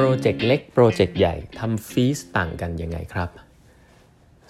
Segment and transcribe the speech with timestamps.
[0.00, 3.28] project เล็ก project ใหญ่ทำ feas ต่างกันยังไงครับ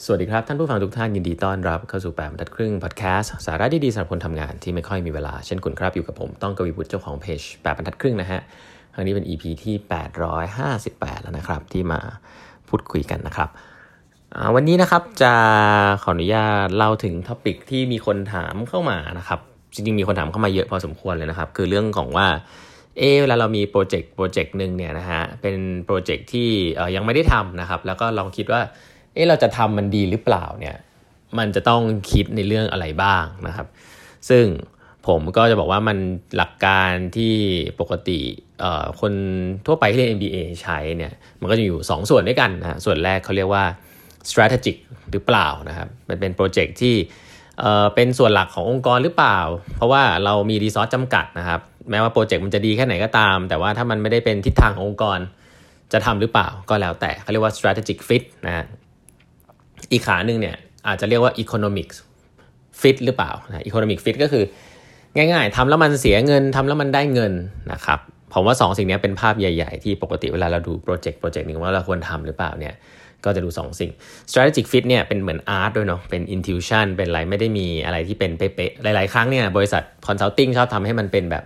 [0.05, 8.41] สวัสดีครับ ท่านผู้ฟังทุกท่านยินดีต้อนรับเข้าสู่แปดบรรทัดครึ่งพอดแคสต์สาระดีๆสำหรับคนทำงานที่ไม่ค่อยมีเวลาเช่นคุณครับอยู่กับผมต้องกวีวุฒิเจ้าของเพจแปดบรรทัดครึ่งนะฮะ
[8.95, 9.75] ครั้งนี้เป็น EP ที่
[10.51, 12.01] 858 แล้วนะครับ ที่มา
[12.69, 13.49] พูดคุยกันนะครับ
[14.55, 15.35] วันนี้นะครับจะ
[16.03, 19.41] ขออนุญาตเล่าถึง topic ที่มีคนถามเข้ามานะครับ
[19.75, 22.29] จริงๆมีคนถามเข้ามาเยอะพอสมควรเลยนะครับ คือเรื่องของว่า
[22.99, 25.57] เออเวลาเรามีโปรเจกต์โปรเจกต์หนึ่งเนี่ยนะฮะเป็น
[25.87, 26.49] โปรเจกต์ที่
[26.95, 28.61] ยังไม่ได้ทำนะครับ แล้วก็ลองคิดว่า
[29.15, 30.77] เออเราจะทำมันดีหรือเปล่าเนี่ย
[31.39, 33.67] มันจะต้องคิดในเรื่องอะไรบ้างนะครับ
[34.29, 34.45] ซึ่ง
[35.07, 35.99] ผมก็จะบอกว่ามัน
[36.37, 37.35] หลักการที่
[37.81, 38.21] ปกติ
[39.01, 39.13] คน
[39.67, 43.65] ทั่วไปที่เรียน MBA ใช้เนี่ยมันก็จะอยู่ 2ส่วนด้วยกันนะส่วนแรกเขาเรียกว่า
[44.31, 44.77] strategic
[45.11, 46.95] หรือเปล่านะครับมันเป็นโปรเจกต์ที่
[47.95, 49.39] เป็นส่วนหลักขององค์กรหรือเปล่า
[49.77, 55.19] เพราะว่าเรามี resource จำกัดนะครับ แม้ว่าโปรเจกต์มันจะดีแค่ไหนก็ตาม แต่ว่าถ้ามันไม่ได้เป็นทิศทางขององค์กร
[55.93, 58.65] จะทำหรือเปล่าก็แล้วแต่เขาเรียกว่า strategic fit นะ
[59.93, 60.57] อีกขาหนึ่งเนี่ย
[60.89, 61.97] อาจจะเรียกว่า economics
[62.81, 64.45] fit หรือเปล่านะ economic fit ก็คือ
[65.17, 67.33] ง่ายๆทำแล้วมันเสียเงินทำแล้วมันได้เงิน
[67.73, 67.99] นะครับ
[68.33, 72.75] ผมว่า2สิ่งนี้เป็นภาพใหญ่ๆ ที่ปกติเวลาเราดูโปรเจกต์โปรเจกต์หนึ่งว่าเราควรทำหรือเปล่าเนี่ย
[73.25, 73.91] ก็จะดู2สิ่ง
[74.31, 81.45] strategic fit เนี่ยเป็นเหมือน art ด้วยเนาะเป็น intuition เป็นอะไรไม่ได้มีอะไรที่เป็นเป๊ะๆหลายๆ ครั้งเนี่ยบริษัท consulting ชอบทำให้มันเป็นแบบ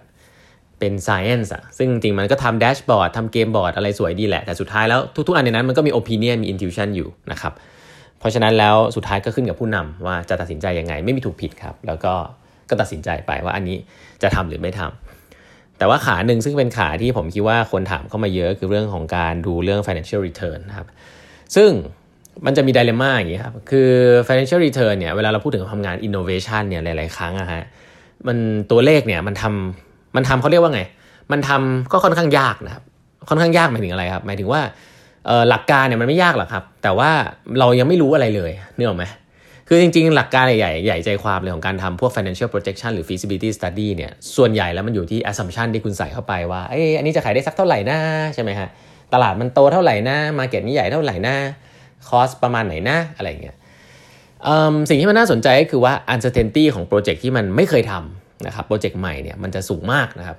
[0.82, 7.52] เป็น science อะซึ่งจริงมันก็ทำแดชบอร์ดทำเกมบอร์ดอะไรสวยดีแหละ แต่สุดท้ายแล้วทุกๆ อันในนั้นมันก็มี opinion มี intuition อยู่นะครับ
[8.18, 12.14] เพราะฉะนั้นแล้วสุดท้ายก็ขึ้นกับผู้นำว่าจะตัดสินใจยังไงไม่มีถูกผิดครับ แล้วก็
[12.68, 13.76] ก็ตัดสินใจไปว่าอันนี้
[14.22, 20.86] จะทำหรือไม่ทำแต่ว่าขาหนึ่งซึ่งเป็นขาที่ผมคิดว่าคนถามเข้ามาเยอะคือเรื่องของการดูเรื่อง financial return นะครับ
[21.56, 21.70] ซึ่ง
[22.46, 23.90] มันจะมี d ด l ล m ม่าอย่างนี้ครับ คือ
[24.28, 27.62] financial return เนี่ย เวลาเราพูดถึงทำงาน innovation เนี่ย หลาย ๆ ครั้งอะฮะ
[28.26, 28.36] มัน
[28.70, 30.82] ตัวเลขเนี่ย มันทำ มันทำเขาเรียกว่าไง
[31.32, 32.82] มันทำก็ค่อนข้างยากนะครับ
[33.28, 34.60] ค่อนข้างยากหมายถึงอะไรครับหมายถึงว่า
[35.48, 37.10] หลักการเนี่ยมันไม่ยากหรอกครับ แต่ว่า
[37.58, 39.04] เรายังไม่รู้อะไรเลยนึกออกไหม
[39.68, 47.98] คือจริงๆ หลักการใหญ่ใหญ่ใจความเลยของการทำพวก financial projection หรือ feasibility study เนี่ย ส่วนใหญ่แล้วมันอยู่ที่ assumption ที่คุณใส่เข้าไปว่า เอ้อันนี้จะขายได้สักเท่าไหร่นะ
[48.34, 48.68] ใช่ไหมฮะ
[49.12, 51.36] ตลาดมันโตเท่าไหร่นะ market นี้ใหญ่เท่าไหร่นะ
[52.08, 53.56] คอสประมาณไหนนะ อะไรเงี้ย
[54.88, 60.36] สิ่งที่มันน่าสนใจก็คือว่า uncertainty ของโปรเจกต์ที่มันไม่เคยทำ นะครับโปรเจกต์ใหม่เนี่ยมันจะสูงมากนะครับ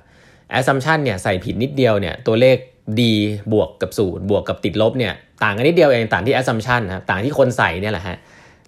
[0.58, 2.56] assumption เนี่ยใส่ผิดนิดเดียวเนี่ยตัวเลข
[3.00, 3.14] ดี
[3.52, 5.12] บวกกับศูนย์บวกกับติดลบเนี่ย
[5.44, 8.16] ต่างกันนิดเดียวเองต่างที่ assumption นะครับต่างที่คนใส่เนี่ยแหละฮะ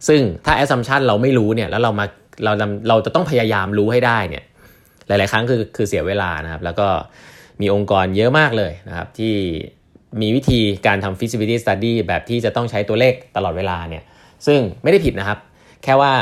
[0.09, 2.07] ซึ่งถ้า assumption เราไม่รู้เนี่ยแล้วเรามา
[2.45, 2.53] เรา
[2.89, 4.45] เราจะต้องพยายามรู้ให้ได้เนี่ย
[5.07, 6.89] หลาย ๆ ครั้งคือคือเสียเวลานะครับ แล้วก็
[7.61, 9.35] มีองค์กรเยอะมากเลยนะครับที่
[10.21, 14.03] มีวิธีการทำ feasibility study แบบที่จะต้องใช้ตัวเลขตลอดเวลาเนี่ย
[14.47, 15.39] ซึ่งไม่ได้ผิดนะครับ
[15.83, 16.13] แค่ว่า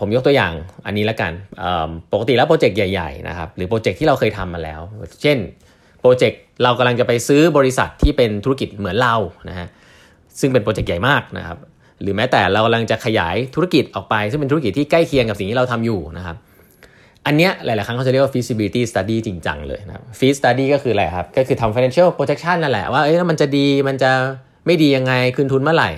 [0.00, 0.52] ผมยกตัวอย่าง
[0.86, 1.32] อันนี้ละกัน
[2.12, 4.80] ปกติแล้วโปรเจกต์ใหญ่ๆนะครับหรือโปรเจกต์ที่เราเคยทำมาแล้ว
[5.22, 5.38] เช่น
[6.00, 9.14] โปรเจกต์เรากำลังจะไปซื้อบริษัทที่เป็นธุรกิจเหมือนเรา
[9.48, 9.68] นะฮะ
[10.40, 11.58] ซึ่งเป็นโปรเจกต์ใหญ่มากนะครับ
[12.02, 16.36] หรือแม้แต่เรากำลังจะขยายธุรกิจออกไป ซึ่งเป็นธุรกิจที่ใกล้เคียงกับสิ่งที่เราทำอยู่นะครับ
[17.26, 24.10] อันเนี้ยหลาย ๆ ครั้งเขาจะเรียกว่า feasibility study จริงจังเลยนะ feas study ก็คืออะไรครับ ก็คือทำ financial projection นั่นแหละว่าเอ้ยมันจะดีมันจะ
[24.66, 25.90] ไม่ดียังไงคืนทุนเมื่อไหร่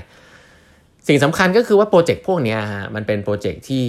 [1.09, 3.85] สิ่งสำคัญก็คือว่าโปรเจกต์พวกนี้ฮะมันเป็นโปรเจกต์ที่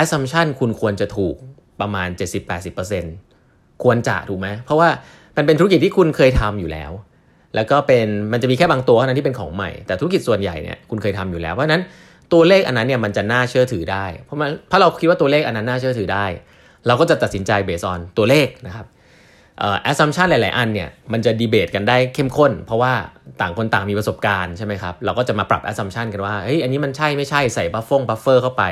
[0.00, 1.34] assumption คุณควรจะถูก
[1.80, 2.08] ประมาณ
[2.96, 4.88] 70-80%ควรจะถูกไหม เพราะว่า
[5.36, 6.90] มันเป็นธุรกิจที่คุณเคยทำอยู่แล้ว
[7.54, 11.82] แล้วก็เป็นมันจะมีแค่บางตัวเท่านั้นที่เป็นของใหม่ แต่ธุรกิจส่วนใหญ่เนี่ยคุณเคยทำอยู่แล้ว เพราะนั้น
[12.32, 16.26] ตัวเลขอันนั้นเนี่ยมันจะน่าเชื่อถือได้ เพราะมันถ้าเราคิดว่าตัวเลขอันนั้นน่าเชื่อถือได้
[16.86, 18.86] เราก็จะตัดสินใจเบสออนตัวเลขนะครับ
[19.58, 22.92] เอ่อ assumption หลาย ๆ อันเนี่ยมันจะดีเบตกันได้เข้มข้น เพราะว่า
[23.40, 28.62] ต่างคนต่างมีประสบการณ์ใช่ไหมครับเราก็จะมาปรับ assumption กันว่าเฮ้ยอันนี้มันใช่ไม่ใช่ใส่บัฟฟง buffer เข้าไป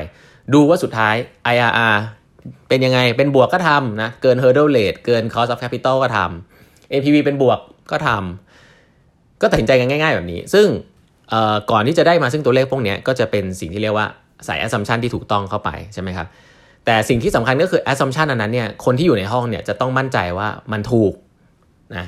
[0.53, 1.15] ดูว่าสุดท้าย
[1.53, 1.95] IRR
[2.69, 7.59] เป็นยังไงเป็นบวกก็ทำนะเกิน hurdle rate เกิน cost of capital ก็ทำ NPV เป็นบวก
[7.91, 10.67] ก็ทำก็ตัดสินใจกันง่าย ๆ แบบนี้ ซึ่ง
[11.71, 14.07] ก่อนที่จะได้มาซึ่งตัวเลขพวกนี้ก็จะเป็นสิ่งที่เรียกว่า
[14.45, 16.27] ใส่ assumption ที่ถูกต้องเข้าไปใช่ไหมครับ
[16.85, 21.13] แต่สิ่งที่สำคัญก็คือ assumption อันนั้นเนี่ยคนที่อยู่ในห้องเนี่ยจะต้องมั่นใจว่ามันถูก
[21.97, 22.05] นะ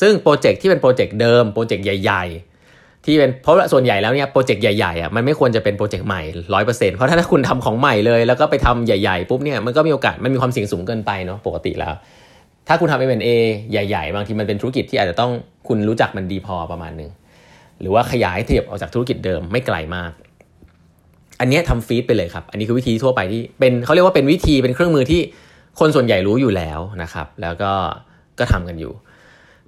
[0.00, 2.24] ซึ่งโปรเจกต์ที่เป็นโปรเจกต์เดิมโปรเจกต์ใหญ่
[2.64, 6.22] ๆ ที่เป็นเพราะส่วนใหญ่แล้วเนี่ยโปรเจกต์ใหญ่ๆอะมันไม่ควรจะเป็นโปรเจกต์ใหม่
[6.54, 11.94] ร้อยเปอร์เซ็นต์เพราะถ้าคุณทำของใหม่เลยแล้วก็ไปทำใหญ่ ๆ ปุ๊บเนี่ยมันก็มีโอกาสมันมีความเสี่ยงสูงเกินไปเนาะปกติแล้ว
[12.68, 13.30] ถ้าคุณทำ M&A
[13.70, 15.32] ใหญ่ ๆ บางทีมันเป็นธุรกิจที่อาจจะต้อง
[15.68, 17.10] คุณรู้จักมันดีพอประมาณนึง
[17.80, 20.10] หรือว่าขยายเทียบออกจากธุรกิจเดิมไม่ไกลมาก
[21.40, 25.20] อันนี้ทำฟีดไปเลยครับ อันนี้คือวิธีทั่วไปที่เป็นเขาเรียกว่าเป็นวิธีเป็นเครื่องมือที่
[25.80, 27.72] คนส่วนใหญ่รู้อยู่แล้วนะครับ แล้วก็
[28.38, 28.92] ก็ทำกันอยู่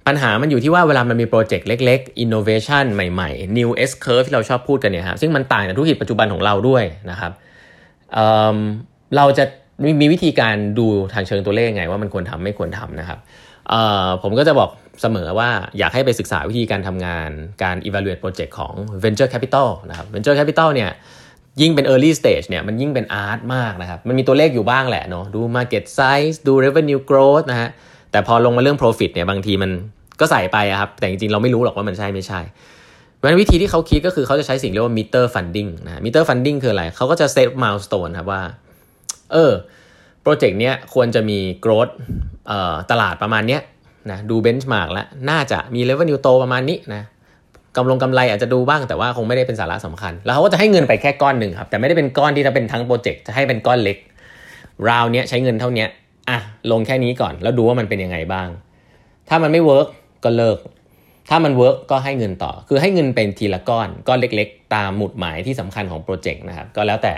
[0.06, 7.32] ปัญหามันอยู่ที่ว่าเวลามันมีโปรเจกต์เล็กๆ innovation ใหม่ๆ new S curve ที่เราชอบพูดกันเนี่ยครับซึ่งมันต่างจากธุรกิจปัจจุบันของเราด้วยนะครับ
[8.12, 9.44] เเราจะ
[10.00, 13.18] มีวิธีการดูทางเชิงตัวเลขไงว่ามันควรทำไม่ควรทำนะครับ
[14.22, 14.70] ผมก็จะบอก
[15.02, 15.48] เสมอว่า
[15.78, 17.30] อยากให้ไปศึกษาวิธีการทำงาน
[17.62, 20.90] การ evaluate project ของ venture capital นะครับ venture capital เนี่ย
[21.60, 27.70] ยิ่งเป็น early stage เนี่ยมันยิ่งเป็นอาร์ตมากนะครับ มันมีตัวเลขอยู่บ้างแหละเนาะดู market size ดู revenue growth นะฮะ
[28.10, 29.70] แต่พอลงมาเรื่อง profit เนี่ยบางทีมัน
[30.20, 32.40] ก็ใส่ไปครับ แต่จริงๆ เราไม่รู้หรอกว่ามันใช่ไม่ใช่
[33.16, 38.42] เพราะวิธีที่เขาคิดก็คือเขาจะใช้สิ่งเรียกว่า meter funding นะ meter funding คืออะไรเขาก็จะ set milestone ครับว่า
[39.32, 39.52] เออ
[40.22, 41.92] โปรเจกต์เนี้ยควรจะมี growth
[42.90, 43.62] ตลาดประมาณเนี้ย
[44.10, 47.02] นะดู benchmark แล้วน่าจะมี revenue โตประมาณนี้นะ
[47.76, 53.98] กำลงกำไรอาจจะดูบ้างแต่ว่าคงไม่ได้เป็นสาระสำคัญ แล้วเขาก็จะให้เงินไปแค่ก้อนหนึ่งครับ แต่ไม่ได้เป็นก้อนที่จะเป็นทั้งโปรเจกต์จะให้เป็นก้อนเล็ก
[54.88, 55.86] ราวเนี้ยใช้เงินเท่านี้
[56.28, 56.38] อะ
[56.70, 58.48] ลงแค่นี้ก่อน แล้วดูว่ามันเป็นยังไงบ้าง
[59.28, 59.88] ถ้ามันไม่ work
[60.24, 60.58] ก็เลิก
[61.30, 67.14] ถ้ามัน work ก็ให้เงินต่อ คือให้เงินเป็นทีละก้อนก้อนเล็ก ๆ ตามหมุดหมายที่สำคัญของโปรเจกต์นะครับก็แล้วแต่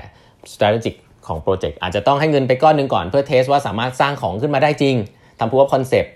[0.53, 0.95] strategic
[1.27, 4.97] ของโปรเจกต์อาจจะต้องให้เงินไปก้อนหนึ่งก่อนเพื่อเทสว่าสามารถสร้างของขึ้นมาได้จริง
[5.39, 6.09] ทำ proof of concept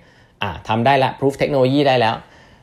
[0.43, 2.15] อะทำได้ละ proof เทคโนโลยีได้แล้ว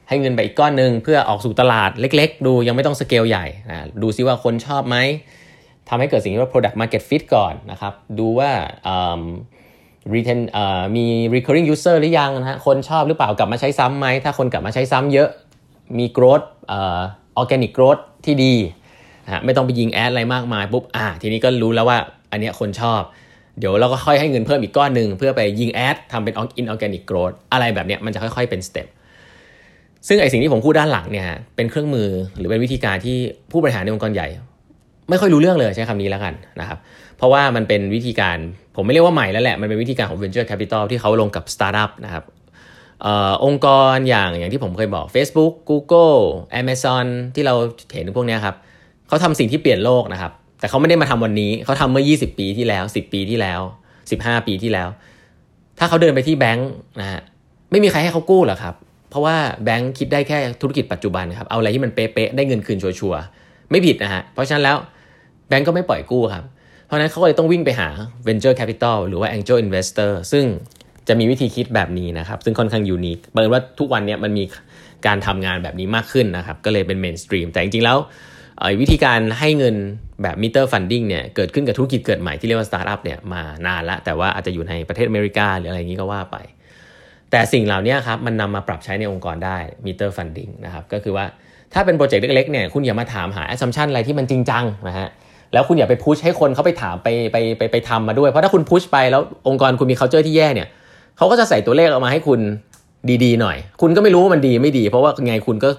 [0.07, 4.97] ให้เงินไปอีกก้อนหนึ่งเพื่อออกสู่ตลาดเล็ก ๆ ดูยังไม่ต้องสเกลใหญ่นะดูซิว่าคนชอบไหม
[5.89, 8.51] ทำให้เกิดสิ่งที่ว่า product market fit ก่อนนะครับ ดูว่า
[10.13, 10.39] retain
[10.95, 11.05] มี
[11.35, 15.29] recurring user หรือยังนะฮะคนชอบหรือเปล่ากลับมาใช้ซ้ำไหม ถ้าคนกลับมาใช้ซ้ำเยอะ
[15.97, 16.45] มี growth
[17.39, 18.53] organic growth ที่ดี
[19.25, 21.97] นะไม่ต้องไปยิง ad อะไรมากมายปุ๊บอ่าทีนี้ก็รู้แล้วว่า
[22.31, 23.01] อันนี้คนชอบ
[23.59, 28.87] เดี๋ยวเราก็ค่อยให้เงินเพิ่มอีกก้อนหนึ่งเพื่อไปยิง ad ทำเป็น inorganic growth อะไรแบบนี้มันจะค่อยๆเป็นสเต็ป
[30.07, 33.17] ซึ่งไอ้สิ่งที่ผมพูดด้านหลังเนี่ยเป็นเครื่องมือหรือเป็นวิธีการที่
[33.51, 34.27] ผู้บริหารในองค์กรใหญ่
[35.09, 36.77] ไม่ค่อยรู้เรื่องเลยใช้คำนี้แล้วกันนะครับ
[37.17, 38.37] เพราะว่ามันเป็นวิธีการ
[38.75, 42.23] ผมไม่เรียกว่าใหม่แล้วแหละ มันเป็นวิธีการของ venture capital ที่เขาลงกับสตาร์ทอัพนะครับ
[43.05, 46.19] องค์กรอย่างอย่างที่ผมเคยบอก Facebook Google
[46.61, 47.05] Amazon
[47.35, 47.55] ที่เรา
[47.93, 48.55] เห็นพวกนี้ครับ
[49.07, 53.61] เขาทำสิ่งที่เปลี่ยนโลกนะครับ แต่เขาไม่ได้มาทำวันนี้เขาทำเมื่อ 20 ปีที่แล้ว 10 ปีที่แล้ว
[54.03, 54.89] 15 ปีที่แล้ว
[55.79, 56.69] ถ้าเขาเดินไปที่แบงค์
[57.01, 57.21] นะฮะ
[57.71, 58.75] ไม่มีใครให้เขากู้หรอครับ
[59.15, 64.77] ราะว่าแบงค์คิดได้แค่ธุรกิจปัจจุบันครับเอาอะไรที่มันเป๊ะๆได้เงินคืนชัวร์ๆไม่ผิดนะฮะเพราะฉะนั้นแล้ว
[65.47, 66.43] แบงค์ก็ไม่ปล่อยกู้ครับ
[66.85, 67.89] เพราะนั้นเขาก็เลยต้องวิ่งไปหา
[68.27, 70.45] venture capital หรือว่า angel investor ซึ่ง
[71.07, 74.43] จะมีวิธีคิดแบบนี้นะครับ ซึ่งค่อนข้างยูนิคเปิดว่าทุกวันนี้มันมี
[75.07, 77.97] การทำงานแบบนี้มากขึ้นนะครับ ก็เลยเป็น mainstream แต่จริงๆแล้ว
[78.81, 79.75] วิธีการให้เงิน
[80.23, 86.37] แบบ metered funding เนี่ยเกิดขึ้นกับธุรกิจเกิดใหม่ที่เรียกว่าสตาร์ทอัพเนี่ยมานานแล้วแต่ว่าอาจจะอยู่ในประเทศอเมริกาหรืออะไรอย่างนี้ก็ว่าไป
[87.31, 91.25] แต่สิ่งเหล่านี้ครับมันนำมาปรับใช้ในองค์กรได้ metered funding นะครับก็คือว่า
[91.73, 95.07] ถ้าเป็นโปรเจกต์เล็กๆเนี่ยคุณอย่ามาถามหา assumption อะไรที่มันจริงจังนะฮะ
[95.53, 100.67] แล้วคุณอย่าไป push ให้คนเขาไปถามไปไปไปไปทำมาด้วย เพราะถ้าคุณ push ไปแล้วองค์กรคุณมี culture ที่แย่เนี่ย
[101.17, 102.39] เขาก็จะใส่ตัวเลขออกมาให้คุณ
[103.23, 105.69] ดีๆหน่อย คุณก็ไม่รู้ว่ามันดีไม่ดี เพราะว่าไงคุณก็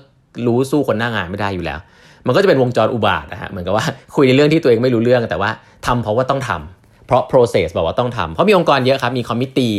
[0.47, 1.79] รู้สู้คนหน้างานไม่ได้อยู่แล้ว
[2.27, 3.85] มันก็จะเป็นวงจรอุบาทว์นะฮะเหมือนกับว่า
[4.15, 5.51] คุยในเรื่องที่ตัวเองไม่รู้เรื่องแต่ว่า
[5.87, 9.73] ทำเพราะว่าต้องทำเพราะ process บอกว่าต้องทำเพราะมีองค์กรเยอะครับมี committee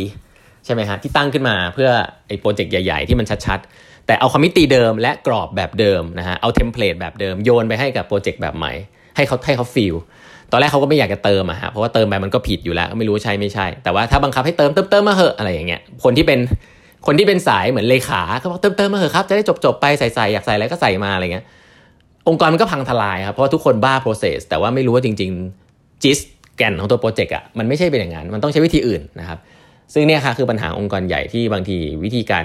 [0.64, 1.90] ใช่ไหมฮะที่ตั้งขึ้นมาเพื่อ
[2.28, 8.72] ไอ้โปรเจกต์ใหญ่ๆ ที่มันชัดๆ แต่เอา committee เดิมและกรอบแบบเดิมนะฮะเอา template แบบเดิมโยนไปให้กับโปรเจกต์แบบใหม่
[9.16, 9.94] ให้เขาให้เขา fill
[10.50, 16.38] ตอนแรกเขาก็ไม่อยากจะเติมอะฮะเพราะว่าเติมไปมันก็ผิดอยู่แล้วไม่รู้ใช่ไม่ใช่ แต่ว่าถ้าบังคับให้เติมเติมเติมมาเหอะอะไรอย่างเงี้ยคนที่เป็น
[17.06, 21.44] คนที่เป็นสายเหมือนเลขาเขาบอกเติมเติมมาเหอะครับจะได้จบๆไปใส่ๆอยากใส่อะไรก็ใส่มาอะไรเงี้ย
[22.28, 26.18] องค์กรมันก็พังทลายครับเพราะว่าทุกคนบ้า process แต่ว่าไม่รู้ว่าจริงๆจิส
[26.56, 29.38] แก่นของตัวโปรเจกต์อะมันไม่ใช่เป็นอย่างนั้นมันต้องใช้วิธีอื่นนะครับ
[29.92, 32.44] ซึ่งเนี่ยค่ะคือปัญหาองค์กรใหญ่ที่บางทีวิธีการ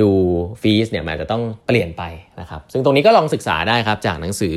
[0.00, 0.10] ดู
[0.62, 2.02] ฟีสเนี่ยมันจะต้องเปลี่ยนไป
[2.40, 4.54] นะครับ ซึ่งตรงนี้ก็ลองศึกษาได้ครับจากหนังสือ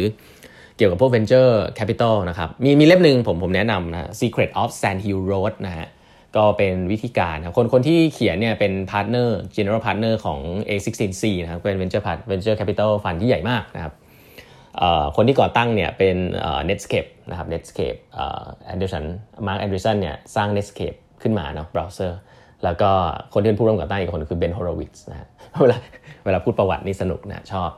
[0.77, 5.87] เกี่ยวกับพวก venture capital นะครับ มีมีเล่มหนึ่งผมผมแนะนำนะ Secret of Sand Hill Road นะฮะ
[6.35, 13.93] ก็เป็นวิธีการนะคนคนที่เขียนเนี่ยเป็น partner general partner ของ a16z นะครับเป็น venture venture capital fund ที่ใหญ่มากนะครับ
[15.15, 16.17] คนที่ก่อตั้งเนี่ยเป็น
[16.69, 17.99] Netscape นะครับ Netscape
[18.65, 19.05] Andreessen
[19.47, 22.19] Marc Andreessen เนี่ยสร้าง Netscape ขึ้นมาเนาะเบราว์เซอร์
[22.63, 22.89] แล้วก็
[23.33, 25.27] คนที่เป็นผู้ร่วมก่อตั้งอีกคนคือ Ben Horowitz นะ
[25.61, 25.77] เวลา
[26.25, 27.69] เวลาพูดประวัตินี่สนุกนะชอบ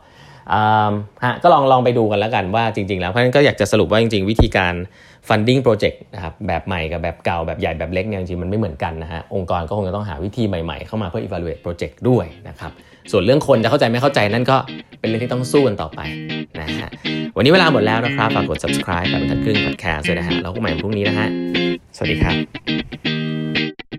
[1.23, 4.73] ฮะก็ลองลองไปดูกันแล้วกันว่าจริง ๆ แล้วเพราะฉะนั้นก็อยากจะสรุปว่าจริง ๆ วิธีการ
[5.27, 12.71] funding project นะครับแบบใหม่กับแบบเก่าแบบใหญ่แบบเล็กเนี่ยจริงๆมันไม่เหมือนกันนะฮะองค์กรก็คงจะต้องหาวิธีใหม่ๆ เข้ามาเพื่อ evaluate project ด้วยนะครับ
[13.12, 14.57] ส่วนเรื่องคนจะเข้าใจไม่เข้าใจนั่นก็
[15.00, 16.00] เป็นเรื่องที่ต้องสู้กันต่อไป
[16.59, 16.89] นะฮะ
[17.35, 21.27] วันนี้เวลาหมดแล้วนะครับฝากกด subscribe แบบบรรทัดครึ่ง podcast ด้วยนะฮะแล้วพบกันใหม่พรุ่งนี้นะฮะ
[21.95, 23.23] สวัสดีครับ